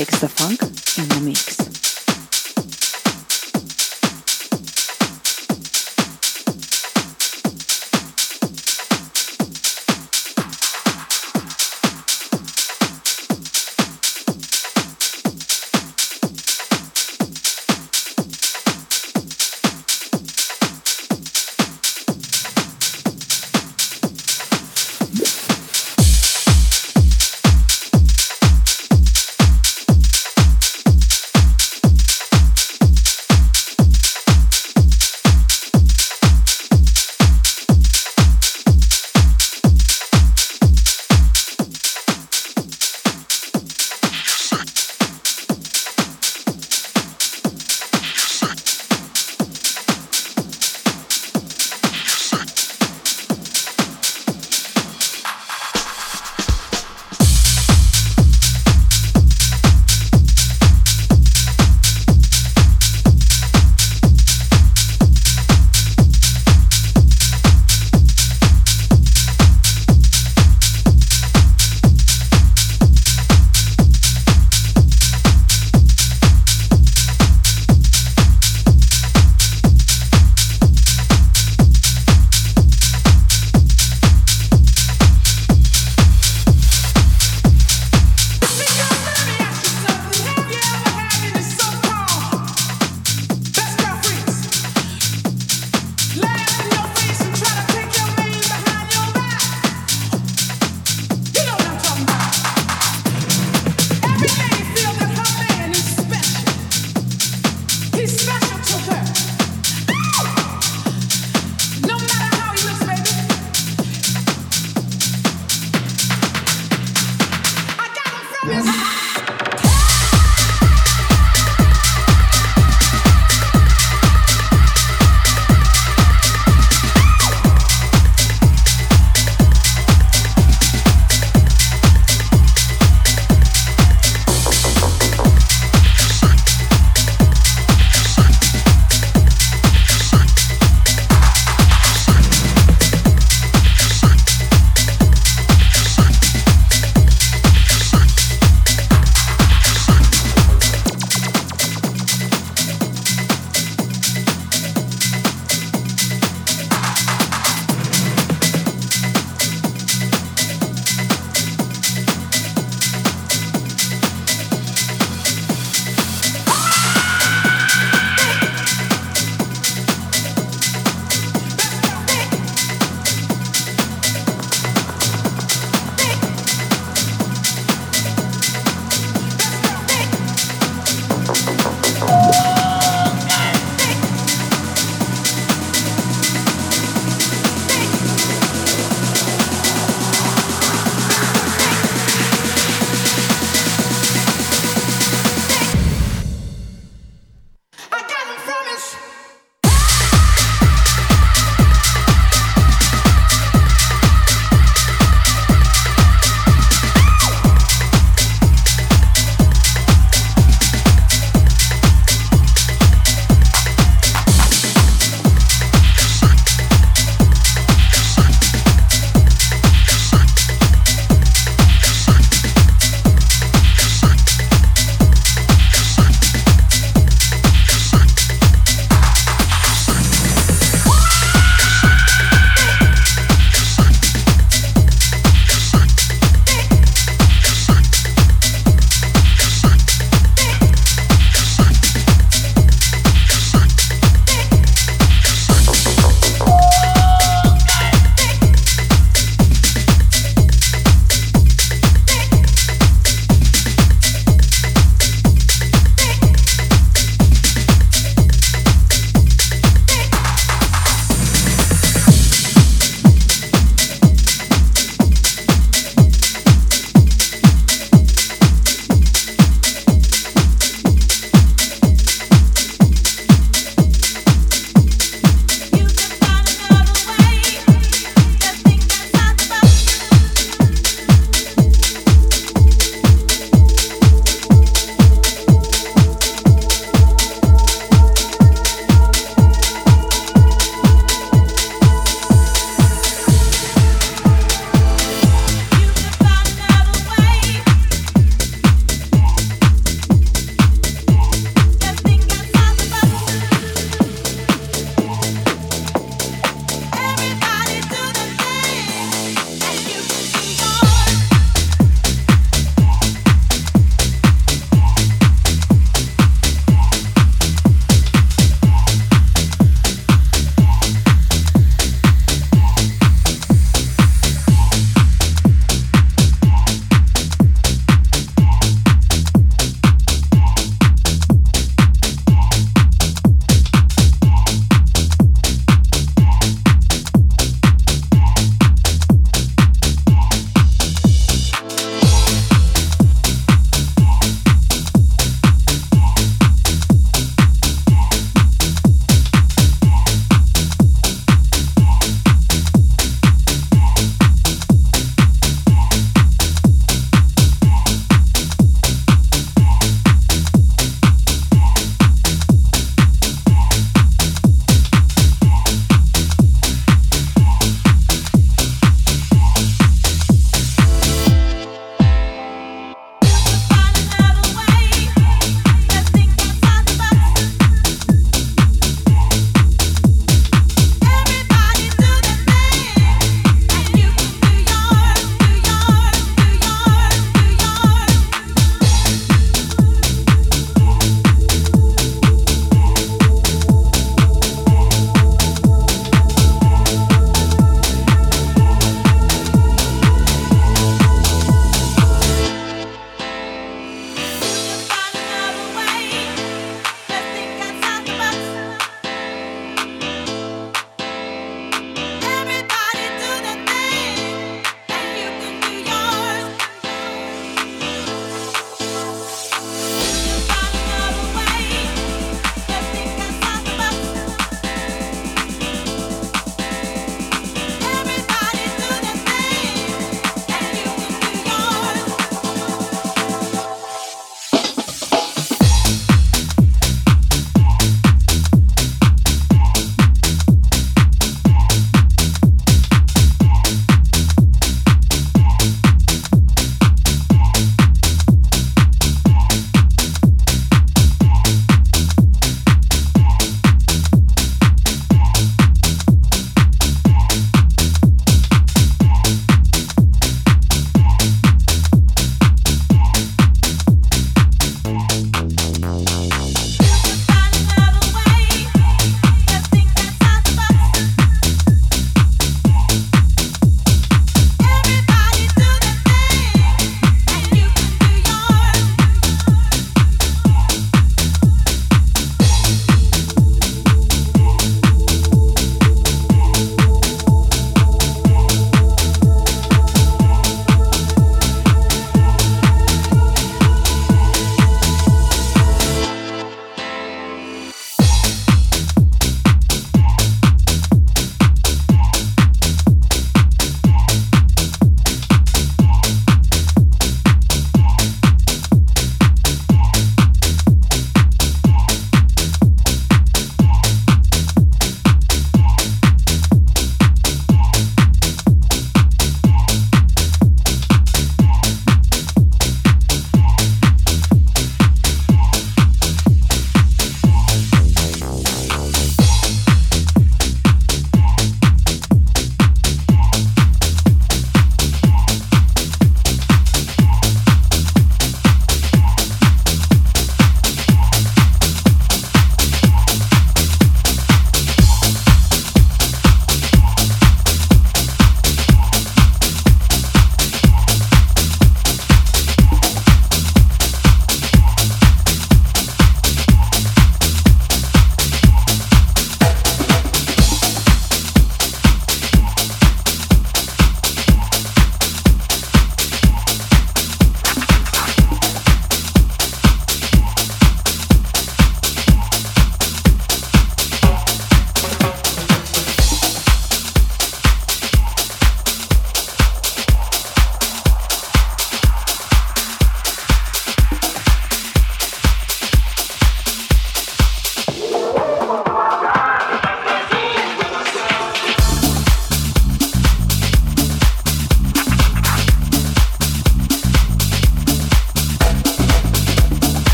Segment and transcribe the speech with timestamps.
[0.00, 0.62] Felix Da Funk
[0.96, 1.59] in the mix.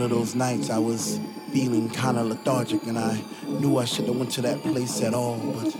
[0.00, 1.20] One of those nights I was
[1.52, 5.12] feeling kind of lethargic and I knew I shouldn't have went to that place at
[5.12, 5.72] all, but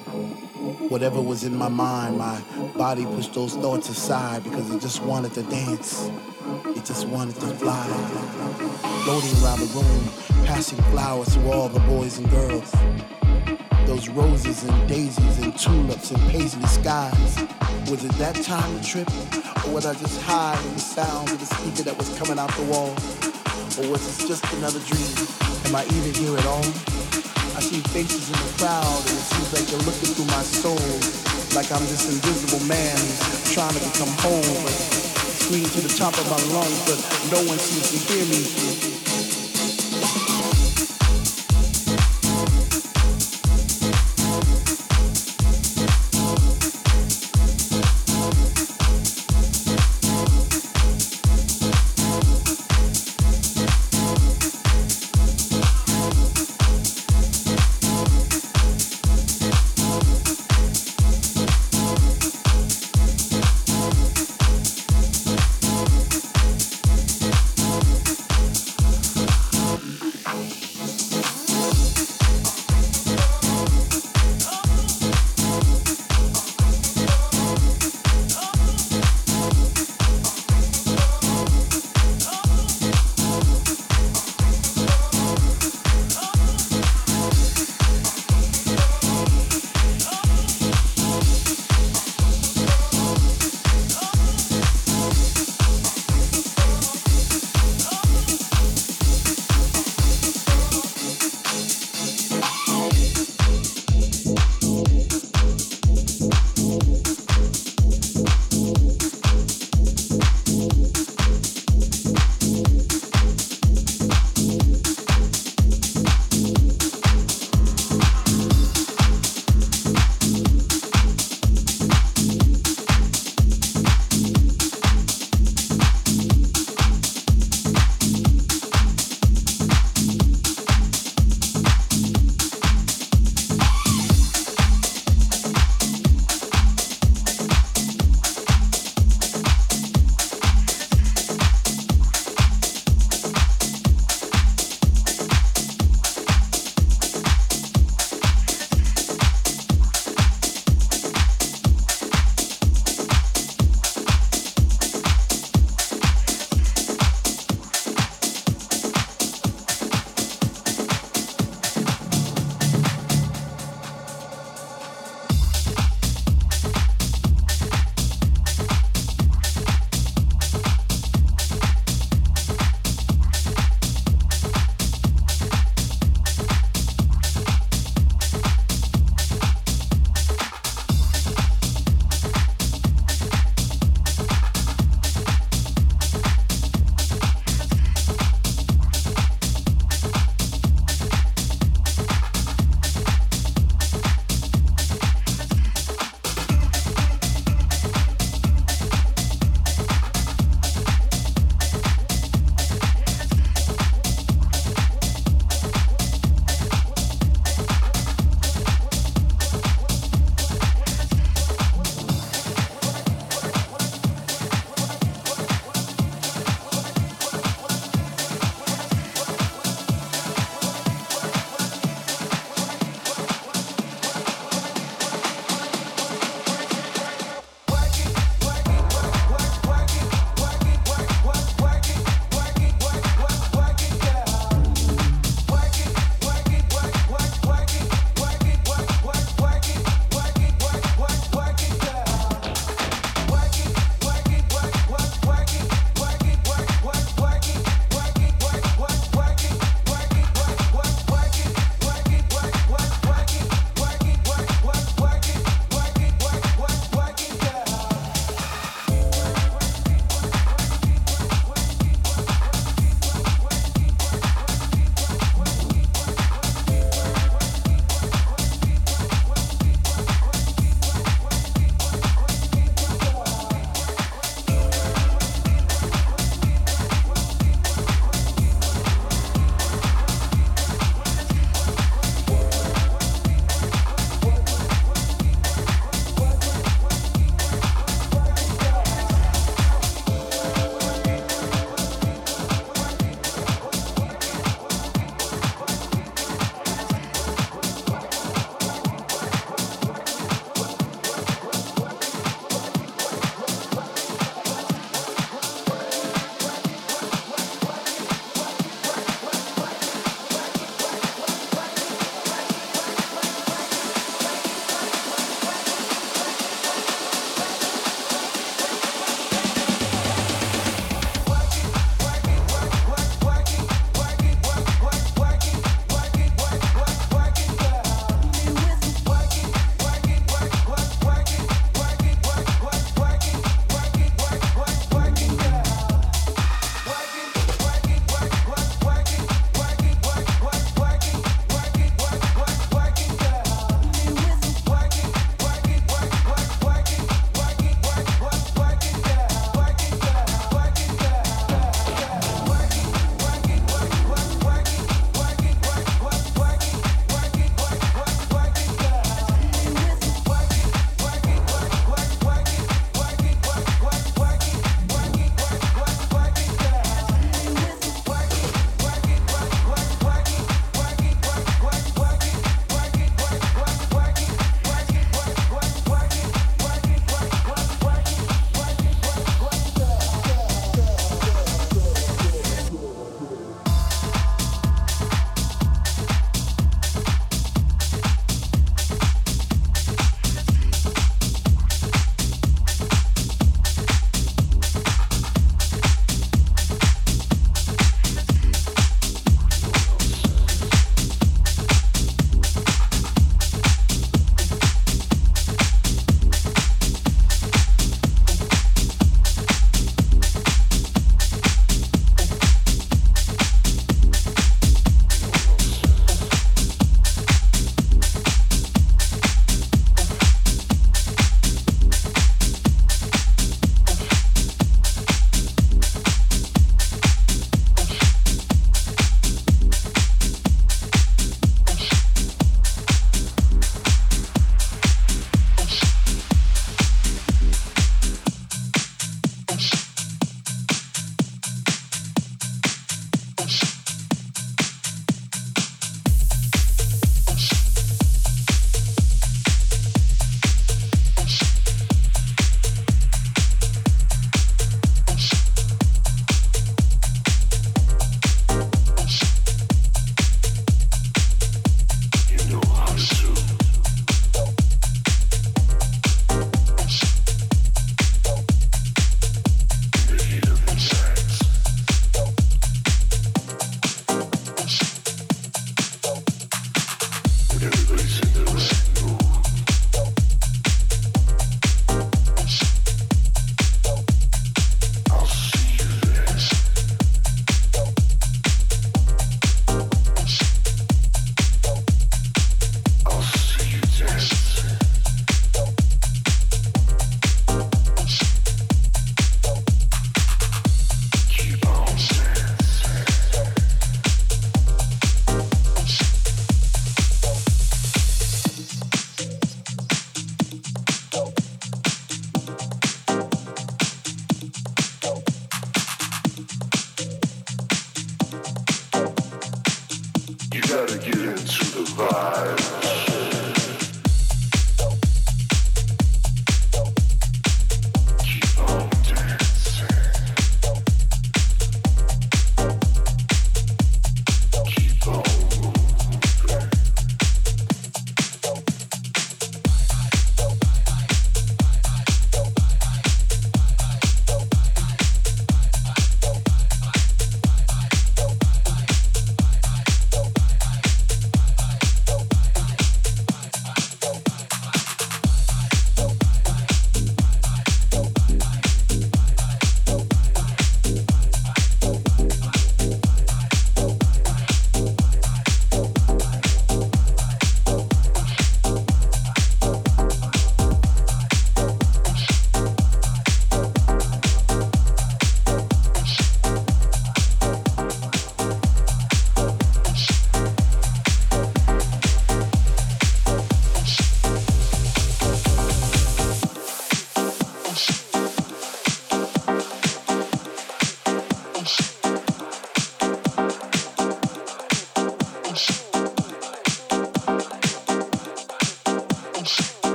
[0.90, 2.38] whatever was in my mind, my
[2.76, 6.10] body pushed those thoughts aside because it just wanted to dance.
[6.66, 7.82] It just wanted to fly.
[9.04, 12.70] Floating around the room, passing flowers to all the boys and girls.
[13.86, 17.40] Those roses and daisies and tulips and paisley skies.
[17.88, 19.08] Was it that time to trip?
[19.64, 22.54] Or was I just high in the sound of the speaker that was coming out
[22.56, 22.94] the wall?
[23.78, 25.14] Or was this just another dream?
[25.66, 26.66] Am I even here at all?
[27.54, 30.80] I see faces in the crowd and it seems like they're looking through my soul.
[31.54, 32.98] Like I'm this invisible man
[33.54, 36.98] trying to become home, but scream to the top of my lungs, but
[37.30, 38.89] no one seems to hear me.